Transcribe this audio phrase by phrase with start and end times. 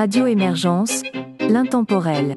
[0.00, 1.02] Radio Émergence,
[1.40, 2.34] l'intemporel.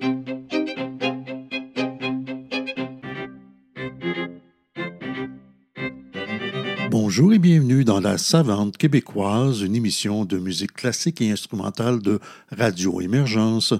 [6.91, 12.19] Bonjour et bienvenue dans La Savante québécoise, une émission de musique classique et instrumentale de
[12.51, 13.73] Radio Émergence.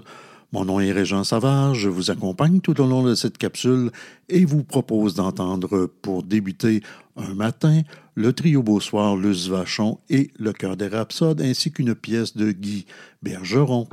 [0.52, 3.90] Mon nom est Régent Savage, je vous accompagne tout au long de cette capsule
[4.30, 6.82] et vous propose d'entendre pour débuter
[7.18, 7.82] un matin
[8.14, 12.86] le trio Beausoir, Luce Vachon et le Chœur des Rhapsodes ainsi qu'une pièce de Guy
[13.22, 13.88] Bergeron.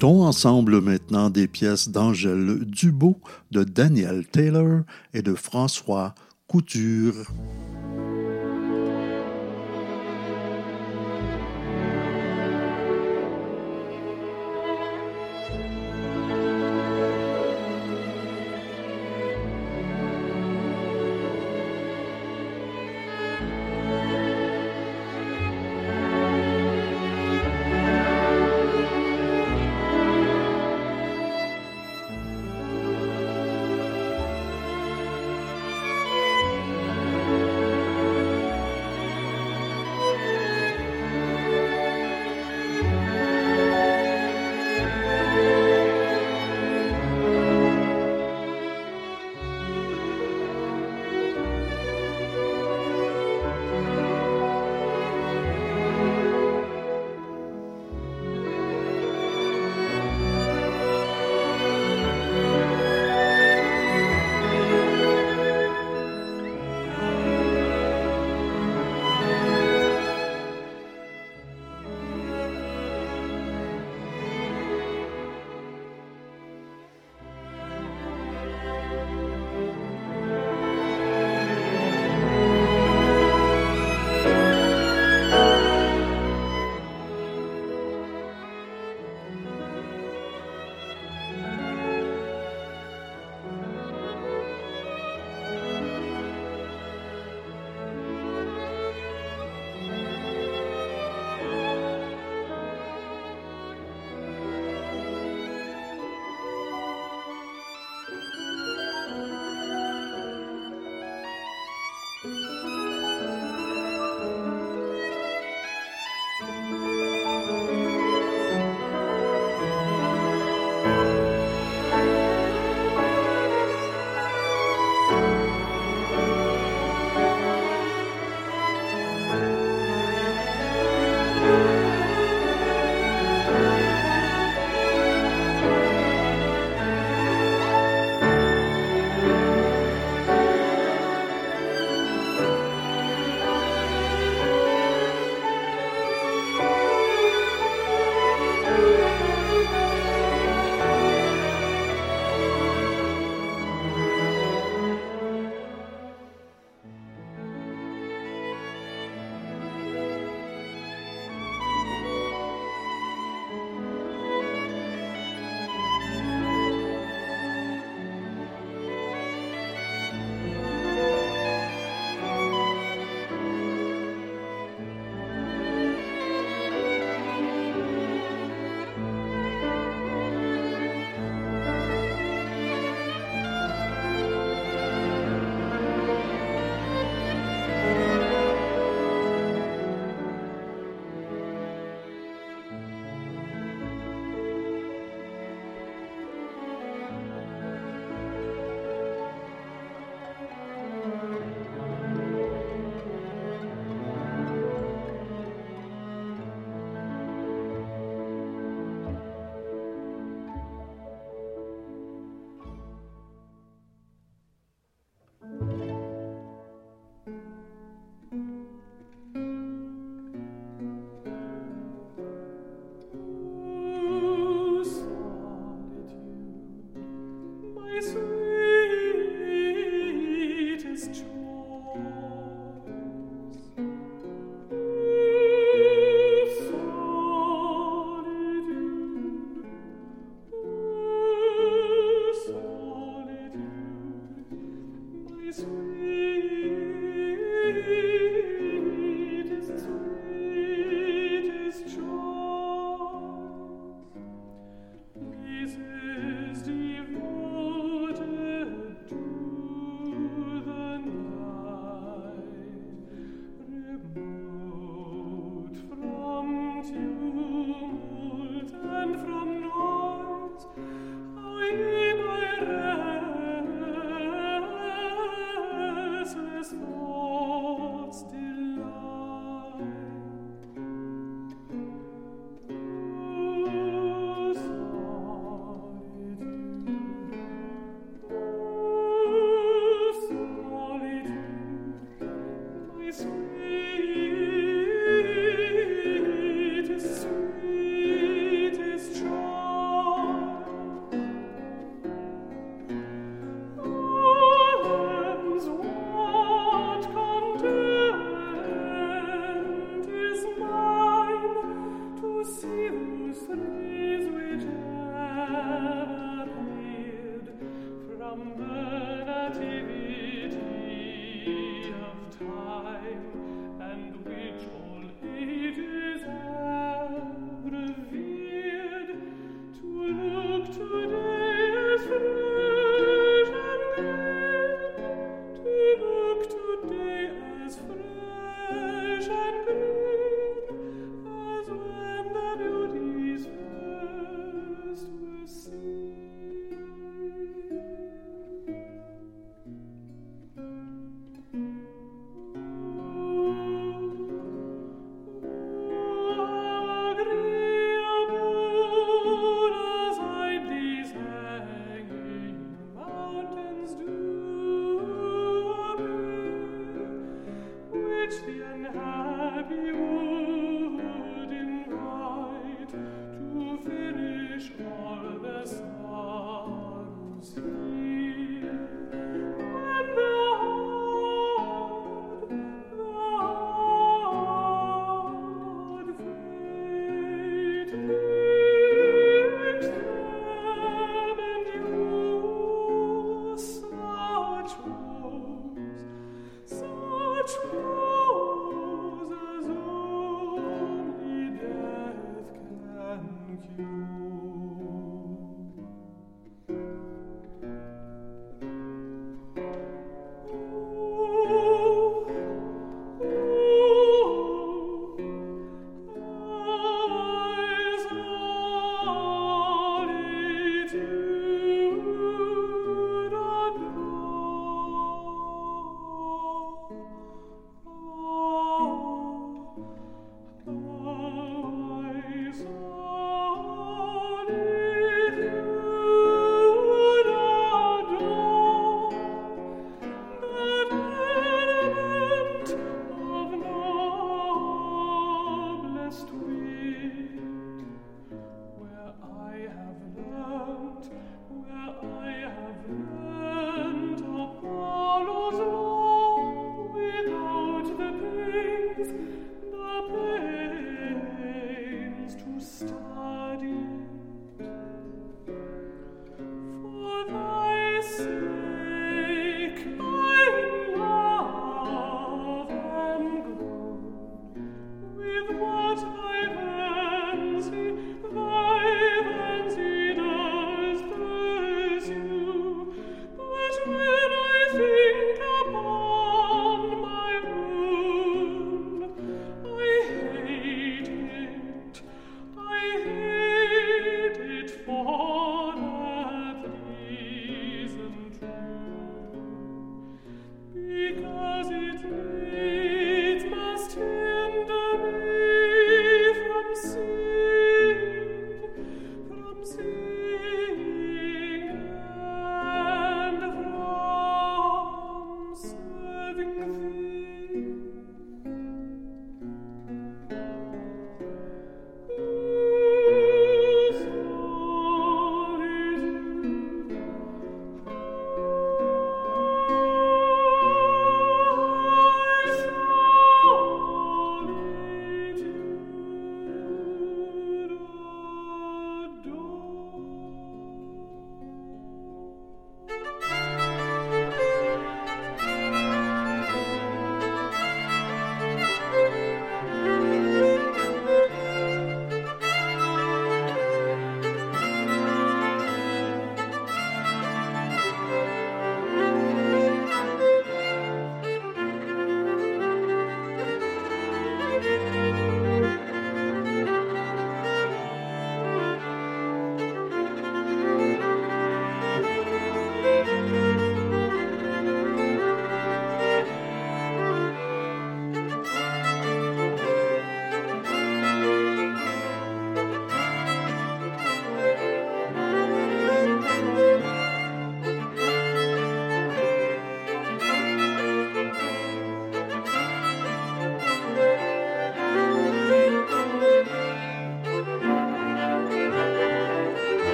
[0.00, 3.18] Écoutons ensemble maintenant des pièces d'Angèle Dubo,
[3.50, 4.80] de Daniel Taylor
[5.12, 6.14] et de François
[6.46, 7.30] Couture.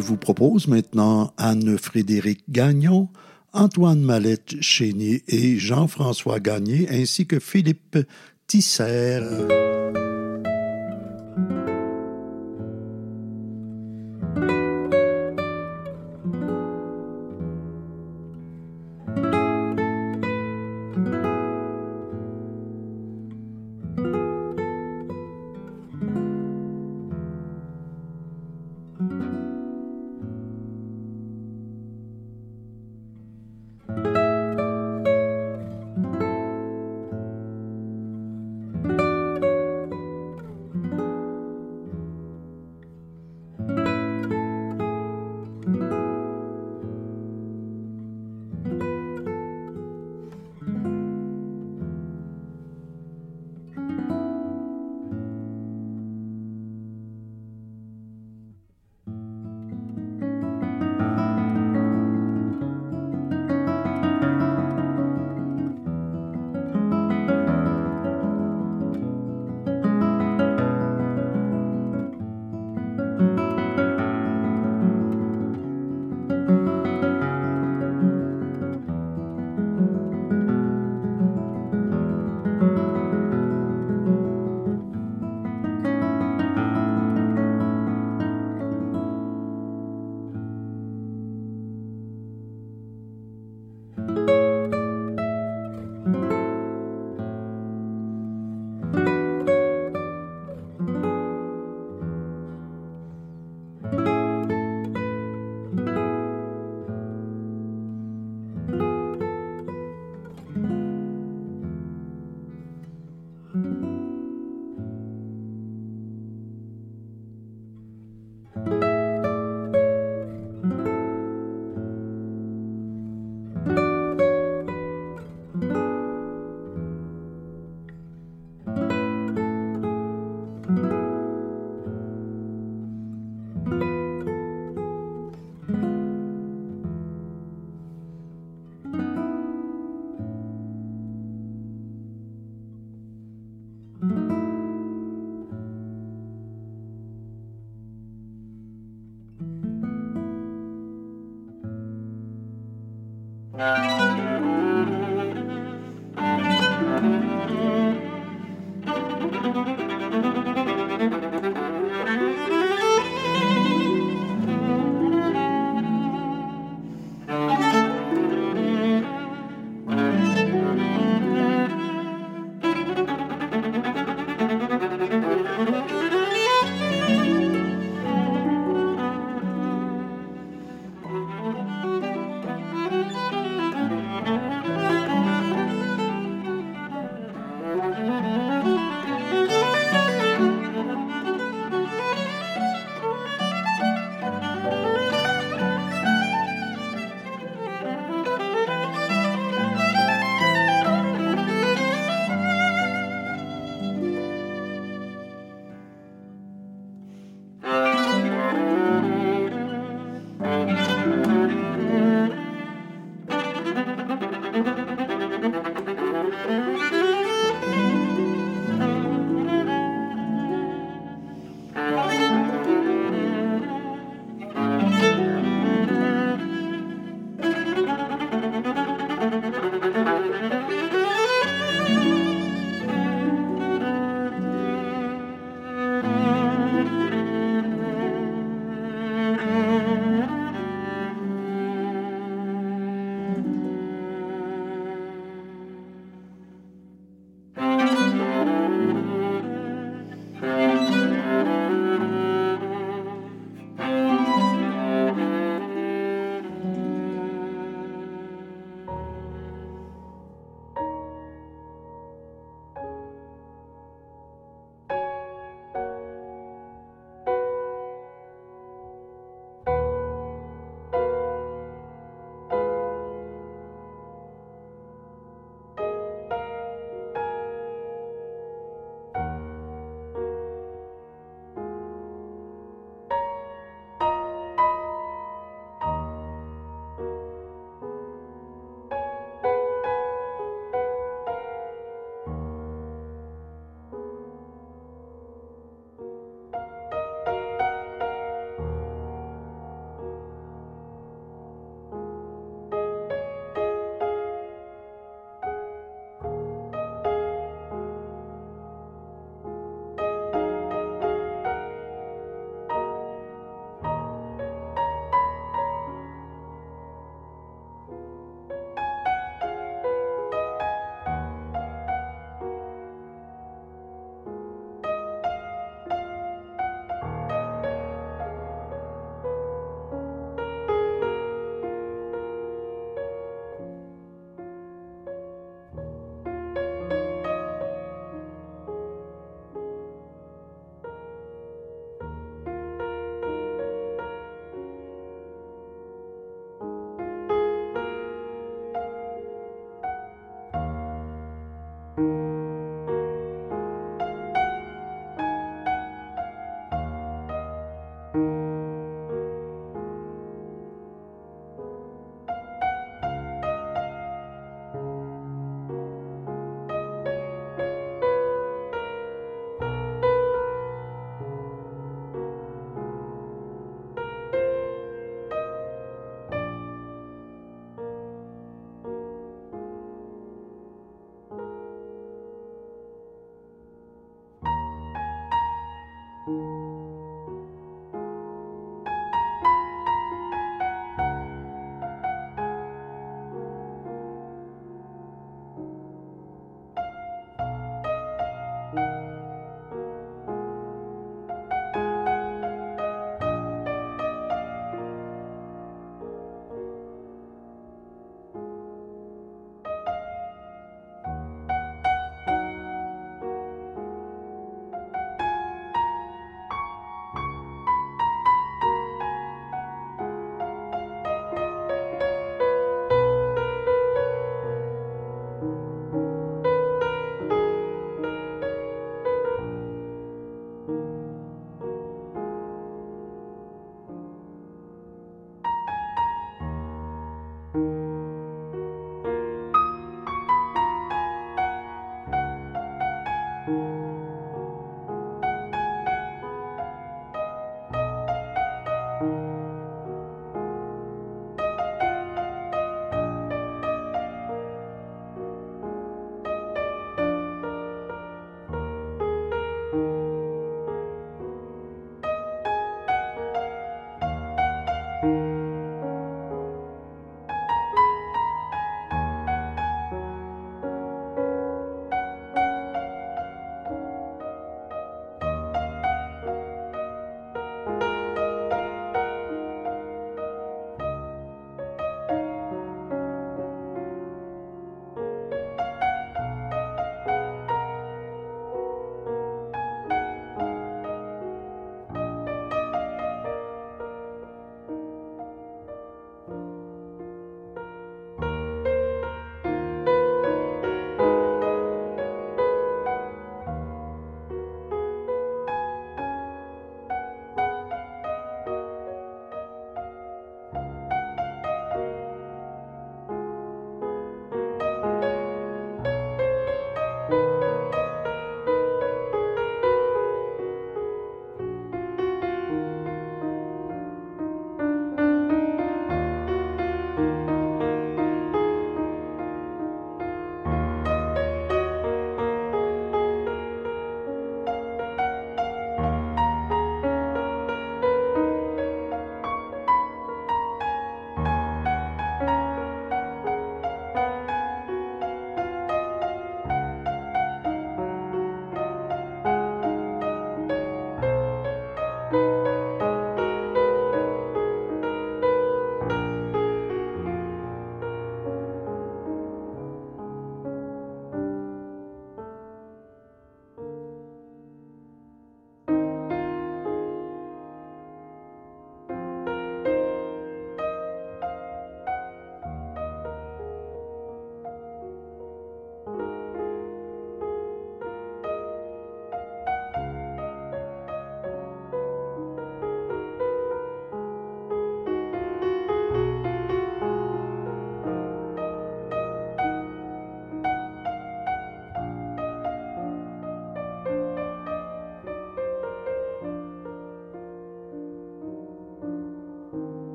[0.00, 3.08] Vous propose maintenant Anne-Frédéric Gagnon,
[3.52, 7.98] Antoine Mallette Chénier et Jean-François Gagné, ainsi que Philippe
[8.46, 9.20] Tisser.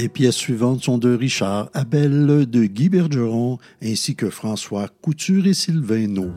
[0.00, 5.52] Les pièces suivantes sont de Richard Abel, de Guy Bergeron, ainsi que François Couture et
[5.52, 6.30] Sylvain No.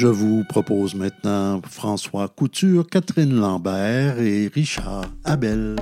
[0.00, 5.74] Je vous propose maintenant François Couture, Catherine Lambert et Richard Abel.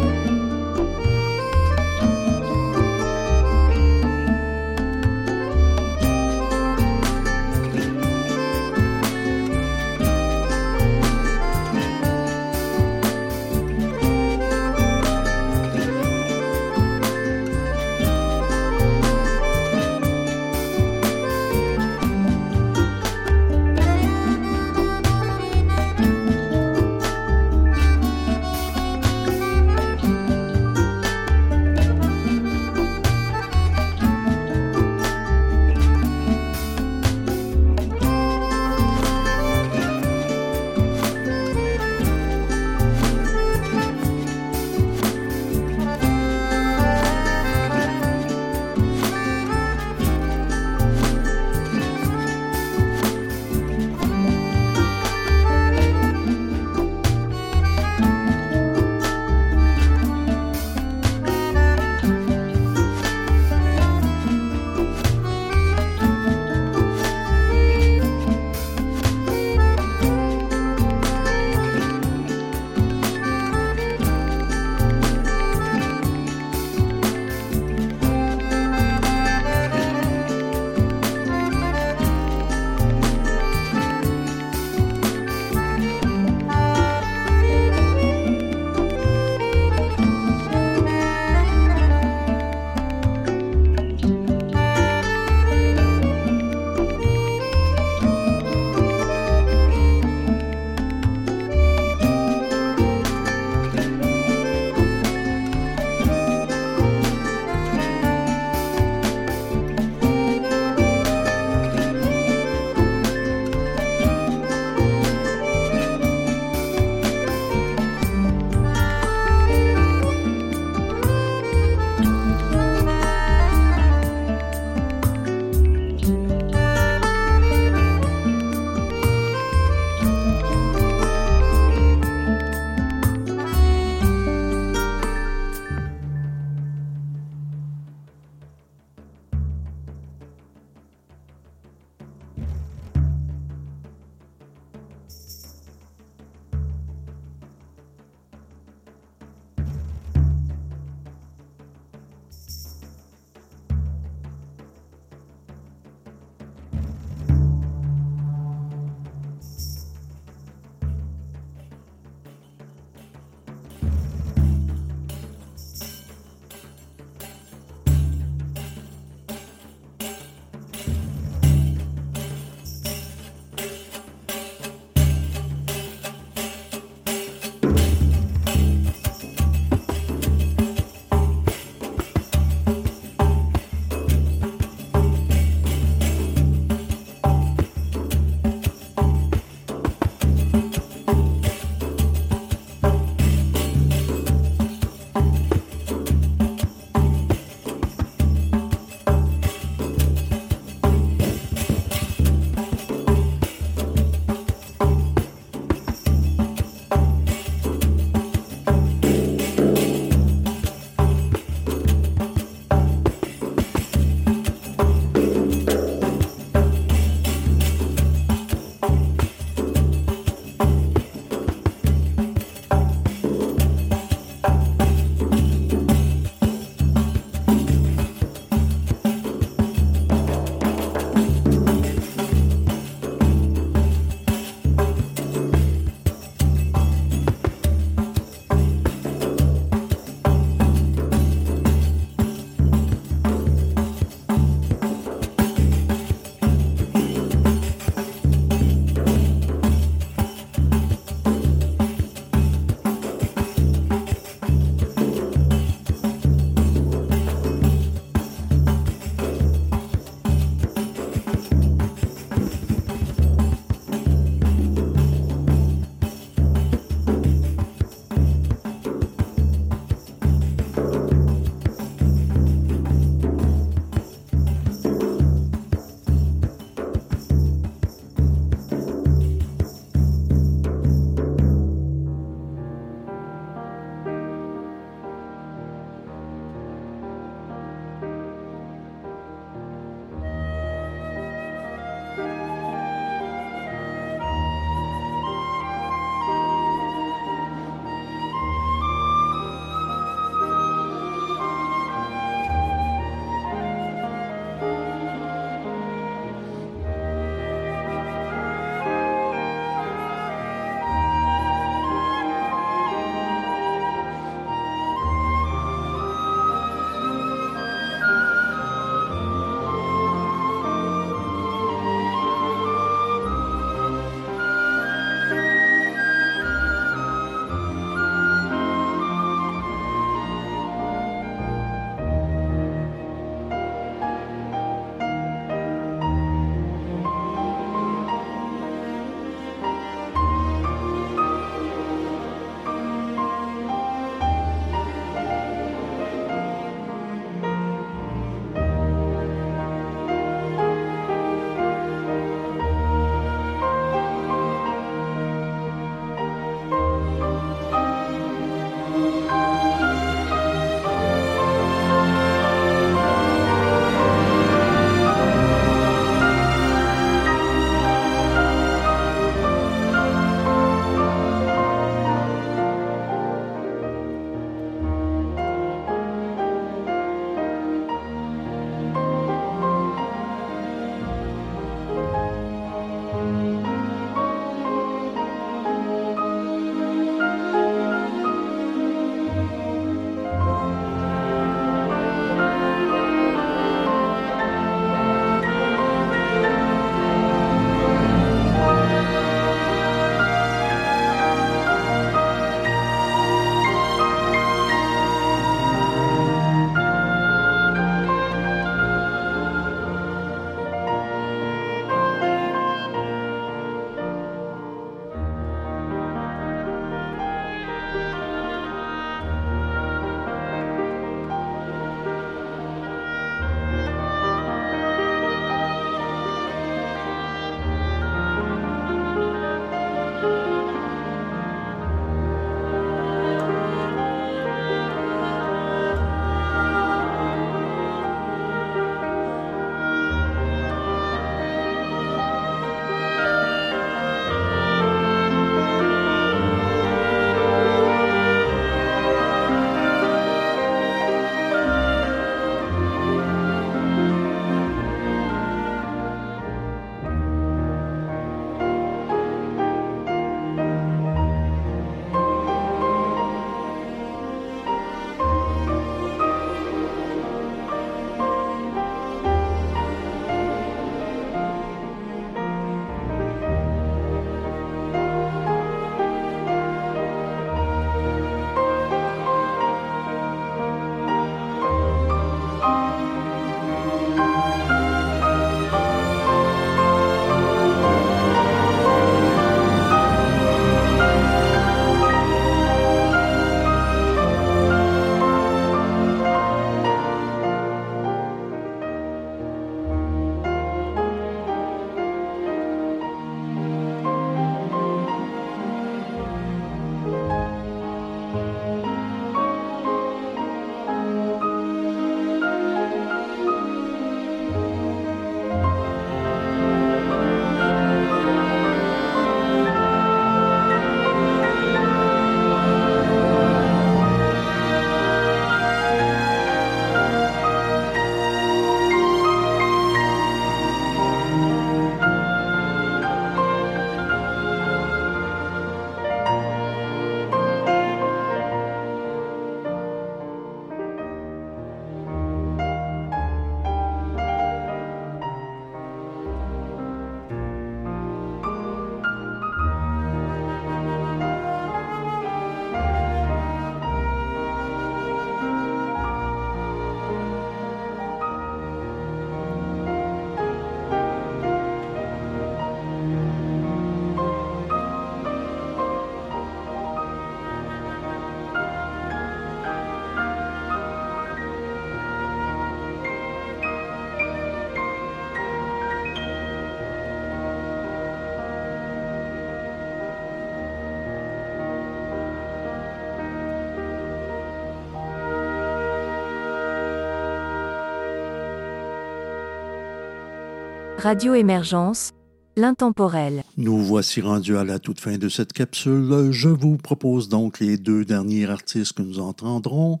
[590.98, 592.10] Radio Émergence,
[592.56, 593.44] l'intemporel.
[593.56, 596.32] Nous voici rendus à la toute fin de cette capsule.
[596.32, 600.00] Je vous propose donc les deux derniers artistes que nous entendrons,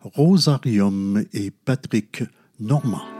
[0.00, 2.24] Rosarium et Patrick
[2.58, 3.19] Normand.